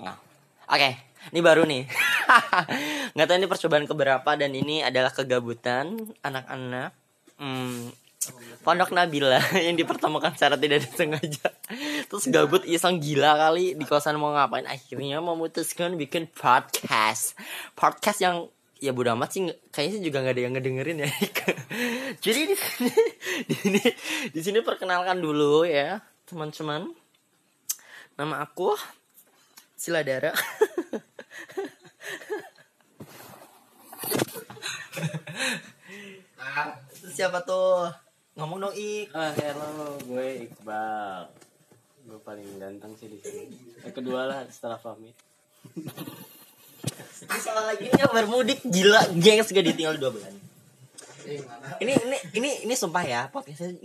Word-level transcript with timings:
Nah. 0.00 0.16
Oke, 0.66 0.98
ini 1.30 1.40
baru 1.40 1.62
nih. 1.62 1.86
Nggak 3.14 3.26
tahu 3.26 3.36
ini 3.38 3.48
percobaan 3.48 3.86
keberapa 3.86 4.30
dan 4.34 4.50
ini 4.50 4.82
adalah 4.82 5.14
kegabutan 5.14 5.94
anak-anak. 6.26 6.90
Hmm, 7.38 7.94
Pondok 8.66 8.90
Nabila 8.90 9.38
yang 9.66 9.78
dipertemukan 9.78 10.34
secara 10.34 10.58
tidak 10.58 10.82
disengaja. 10.82 11.54
Terus 12.10 12.24
gabut 12.34 12.66
iseng 12.66 12.98
gila 12.98 13.38
kali 13.38 13.78
di 13.78 13.84
kosan 13.86 14.18
mau 14.18 14.34
ngapain 14.34 14.66
akhirnya 14.66 15.22
memutuskan 15.22 15.94
bikin 15.94 16.26
podcast. 16.34 17.38
Podcast 17.78 18.18
yang 18.18 18.50
ya 18.76 18.92
bodo 18.92 19.14
amat 19.16 19.32
sih 19.32 19.48
kayaknya 19.72 19.92
sih 19.96 20.02
juga 20.04 20.20
nggak 20.20 20.34
ada 20.34 20.42
yang 20.42 20.54
ngedengerin 20.58 20.98
ya. 21.06 21.10
Jadi 22.24 22.40
di 22.50 22.56
sini 22.58 22.92
di 23.46 23.54
sini 23.54 23.82
di 24.34 24.40
sini 24.42 24.58
perkenalkan 24.66 25.22
dulu 25.22 25.62
ya 25.62 26.02
teman-teman. 26.26 26.90
Nama 28.18 28.34
aku 28.42 28.74
Siladara. 29.86 30.34
Siapa 37.14 37.46
tuh? 37.46 37.86
Ngomong 38.34 38.66
dong 38.66 38.74
Ik. 38.74 39.14
Ah, 39.14 39.30
hello, 39.30 39.94
gue 40.02 40.50
Iqbal. 40.50 41.30
Gue 42.02 42.18
paling 42.26 42.58
ganteng 42.58 42.98
sih 42.98 43.06
di 43.06 43.22
sini. 43.22 43.46
Yang 43.86 43.94
kedua 44.02 44.26
lah 44.26 44.42
setelah 44.50 44.74
Fahmi. 44.82 45.14
Ini 47.22 47.38
salah 47.38 47.70
lagi 47.70 47.86
ini 47.86 48.02
bermudik 48.10 48.66
gila 48.66 49.14
gengs 49.14 49.54
gak 49.54 49.70
ditinggal 49.70 50.02
dua 50.02 50.10
bulan. 50.10 50.34
Ini 51.78 51.94
ini 51.94 52.18
ini 52.34 52.50
ini 52.66 52.74
sumpah 52.74 53.06
ya 53.06 53.30
podcastnya 53.30 53.70